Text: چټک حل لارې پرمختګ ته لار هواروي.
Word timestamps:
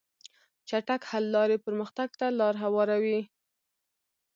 چټک 0.67 1.01
حل 1.11 1.25
لارې 1.35 1.57
پرمختګ 1.65 2.09
ته 2.19 2.27
لار 2.39 2.55
هواروي. 2.63 3.21